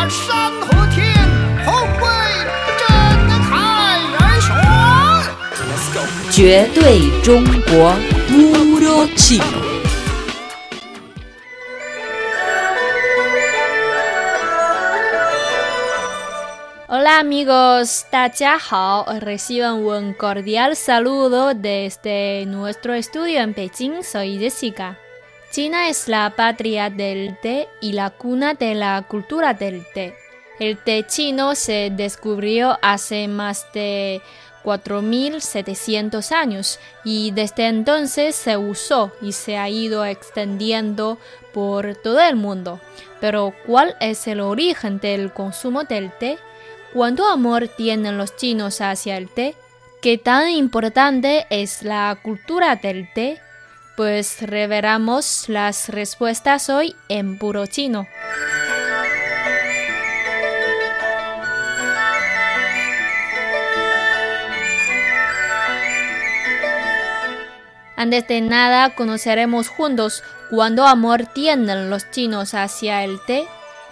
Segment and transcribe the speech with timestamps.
[0.00, 1.12] 把山和天
[1.64, 2.06] 同为
[2.78, 2.86] 真
[3.48, 3.52] 开
[4.18, 6.30] 而选。
[6.30, 7.94] 绝对中国
[8.28, 9.66] Puro Chino。
[16.88, 24.02] Hola amigos, 大家好, reciban un cordial saludo desde nuestro estudio en Beijing.
[24.02, 24.96] Soy Jessica.
[25.51, 30.15] China es la patria del té y la cuna de la cultura del té.
[30.61, 34.21] El té chino se descubrió hace más de
[34.63, 41.17] 4.700 años y desde entonces se usó y se ha ido extendiendo
[41.53, 42.79] por todo el mundo.
[43.19, 46.37] Pero ¿cuál es el origen del consumo del té?
[46.93, 49.55] ¿Cuánto amor tienen los chinos hacia el té?
[50.01, 53.41] ¿Qué tan importante es la cultura del té?
[54.03, 58.07] Pues revelamos las respuestas hoy en puro chino.
[67.95, 73.45] Antes de nada, conoceremos juntos cuánto amor tienen los chinos hacia el té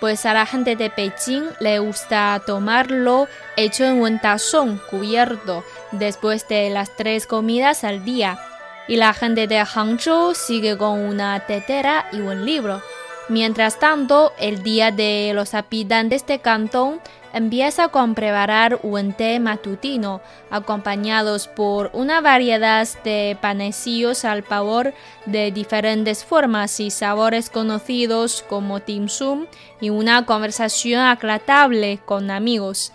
[0.00, 6.46] pues a la gente de Beijing le gusta tomarlo hecho en un tazón cubierto después
[6.46, 8.38] de las tres comidas al día.
[8.86, 12.82] Y la gente de Hangzhou sigue con una tetera y un libro.
[13.28, 17.00] Mientras tanto, el día de los habitantes de Cantón
[17.32, 24.92] empieza con preparar un té matutino, acompañados por una variedad de panecillos al pavor
[25.24, 29.46] de diferentes formas y sabores conocidos como dim sum
[29.80, 32.92] y una conversación aclatable con amigos.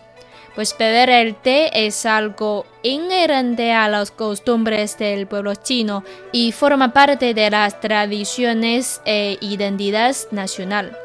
[0.59, 6.91] Pues beber el té es algo inherente a las costumbres del pueblo chino y forma
[6.91, 10.97] parte de las tradiciones e identidad nacional.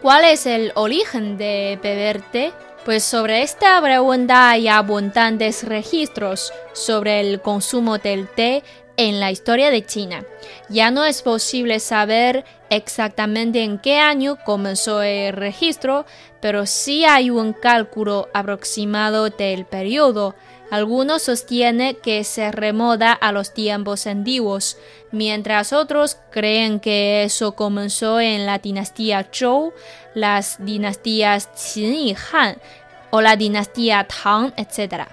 [0.00, 2.52] ¿Cuál es el origen de beber té?
[2.84, 8.62] Pues sobre esta pregunta hay abundantes registros sobre el consumo del té
[8.96, 10.24] en la historia de China.
[10.68, 16.06] Ya no es posible saber exactamente en qué año comenzó el registro,
[16.40, 20.34] pero sí hay un cálculo aproximado del periodo.
[20.70, 24.78] Algunos sostienen que se remoda a los tiempos antiguos,
[25.12, 29.72] mientras otros creen que eso comenzó en la dinastía Zhou,
[30.14, 32.56] las dinastías Qin y Han,
[33.10, 35.06] o la dinastía Tang, etc.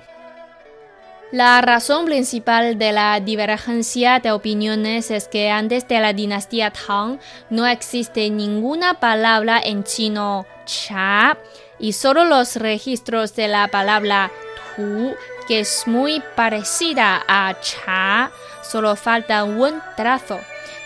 [1.34, 7.18] La razón principal de la divergencia de opiniones es que antes de la dinastía Tang
[7.50, 11.36] no existe ninguna palabra en chino cha
[11.80, 14.30] y solo los registros de la palabra
[14.76, 15.16] tu,
[15.48, 18.30] que es muy parecida a cha,
[18.62, 20.40] solo falta un trazo.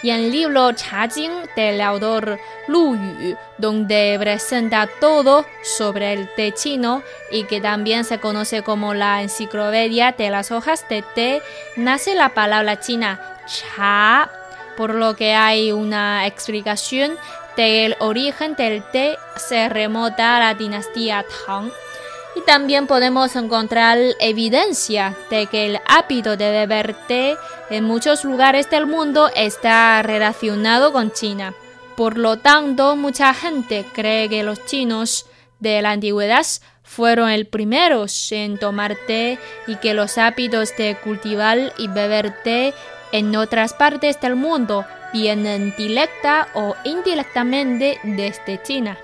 [0.03, 6.29] Y en el libro Cha Jing del autor Lu Yu, donde presenta todo sobre el
[6.35, 11.41] té chino y que también se conoce como la enciclopedia de las hojas de té,
[11.75, 14.29] nace la palabra china cha,
[14.75, 17.17] por lo que hay una explicación
[17.55, 21.71] del origen del té se remota a la dinastía Tang.
[22.37, 27.35] Y también podemos encontrar evidencia de que el hábito de beber té
[27.71, 31.55] en muchos lugares del mundo está relacionado con China.
[31.95, 35.25] Por lo tanto, mucha gente cree que los chinos
[35.59, 36.45] de la antigüedad
[36.83, 42.75] fueron el primeros en tomar té y que los hábitos de cultivar y beber té
[43.13, 48.95] en otras partes del mundo vienen directa o indirectamente desde China.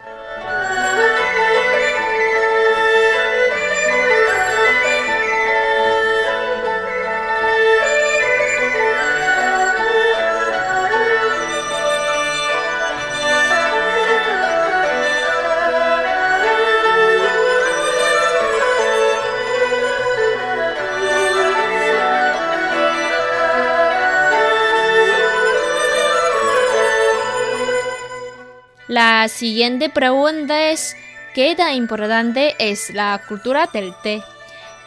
[28.94, 30.96] La siguiente pregunta es,
[31.34, 34.22] ¿qué tan importante es la cultura del té?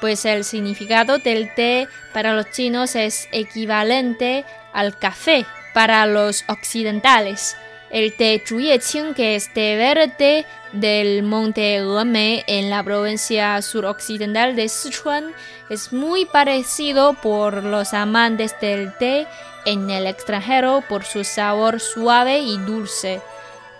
[0.00, 5.44] Pues el significado del té para los chinos es equivalente al café
[5.74, 7.56] para los occidentales.
[7.90, 14.68] El té Zhuyeqing, que es té verde del monte Emei en la provincia suroccidental de
[14.68, 15.34] Sichuan,
[15.68, 19.26] es muy parecido por los amantes del té
[19.64, 23.20] en el extranjero por su sabor suave y dulce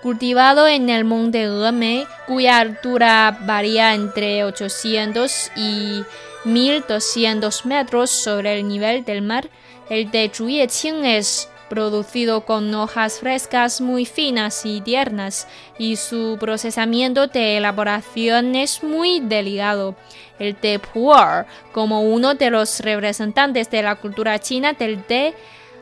[0.06, 6.04] cultivado en el monte Emei, cuya altura varía entre 800 y
[6.44, 9.48] 1200 metros sobre el nivel del mar.
[9.90, 17.26] El de Zhuyeqing es producido con hojas frescas muy finas y tiernas, y su procesamiento
[17.26, 19.96] de elaboración es muy delicado.
[20.38, 25.34] El té pu'er, como uno de los representantes de la cultura china del té,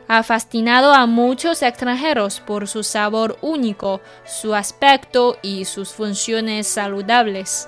[0.07, 7.67] ha fascinado a muchos extranjeros por su sabor único, su aspecto y sus funciones saludables.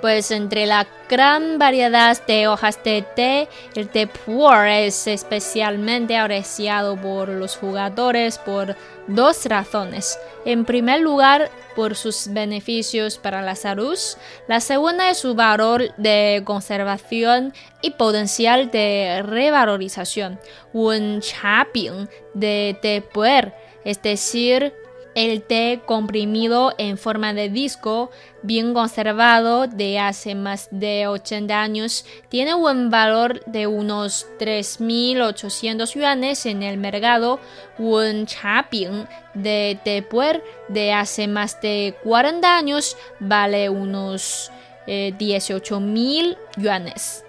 [0.00, 6.96] Pues entre la gran variedad de hojas de té, el té pu'er es especialmente apreciado
[6.96, 8.76] por los jugadores por
[9.06, 10.18] dos razones.
[10.46, 13.98] En primer lugar, por sus beneficios para la salud.
[14.48, 17.52] La segunda es su valor de conservación
[17.82, 20.38] y potencial de revalorización.
[20.72, 23.54] Un chaping de té pu'er,
[23.84, 24.74] es decir,
[25.14, 28.10] el té comprimido en forma de disco,
[28.42, 36.46] bien conservado de hace más de 80 años, tiene un valor de unos 3.800 yuanes
[36.46, 37.40] en el mercado.
[37.78, 44.50] Un chaping de té puer de hace más de 40 años vale unos
[44.86, 47.24] eh, 18.000 yuanes.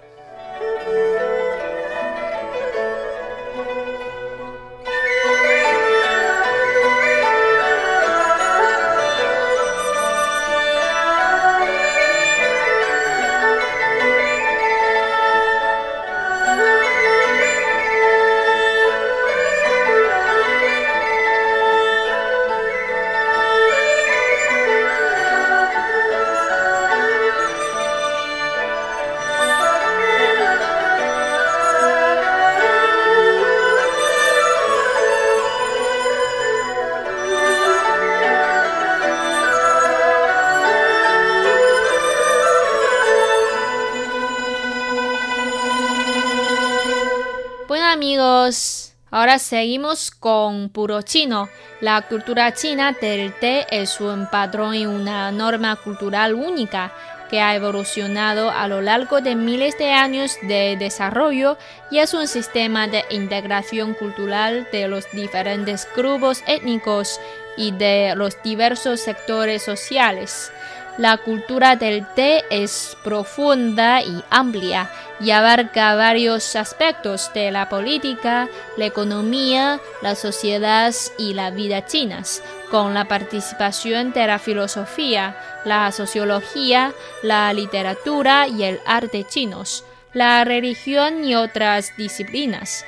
[48.02, 51.48] Amigos, ahora seguimos con puro chino.
[51.80, 56.92] La cultura china del té es un patrón y una norma cultural única
[57.30, 61.58] que ha evolucionado a lo largo de miles de años de desarrollo
[61.92, 67.20] y es un sistema de integración cultural de los diferentes grupos étnicos
[67.56, 70.50] y de los diversos sectores sociales.
[70.98, 74.90] La cultura del té es profunda y amplia
[75.20, 82.42] y abarca varios aspectos de la política, la economía, la sociedad y la vida chinas,
[82.70, 85.34] con la participación de la filosofía,
[85.64, 86.92] la sociología,
[87.22, 92.84] la literatura y el arte chinos, la religión y otras disciplinas.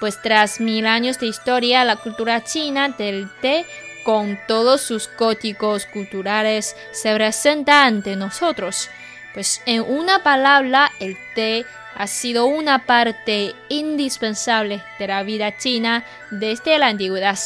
[0.00, 3.64] Pues tras mil años de historia, la cultura china del té
[4.04, 8.88] con todos sus códigos culturales, se presenta ante nosotros.
[9.32, 11.66] Pues en una palabra, el té
[11.96, 17.38] ha sido una parte indispensable de la vida china desde la antigüedad.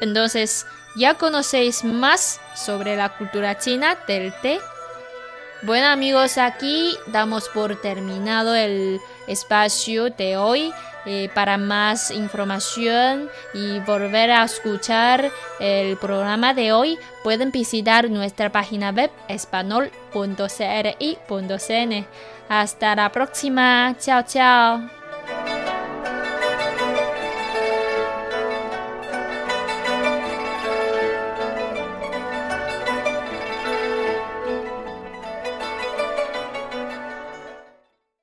[0.00, 0.66] Entonces,
[0.96, 4.60] ¿ya conocéis más sobre la cultura china del té?
[5.62, 10.72] Bueno amigos, aquí damos por terminado el espacio de hoy.
[11.06, 15.30] Eh, para más información y volver a escuchar
[15.60, 22.06] el programa de hoy, pueden visitar nuestra página web espanol.cri.cn.
[22.48, 23.94] Hasta la próxima.
[24.00, 24.95] Chao, chao.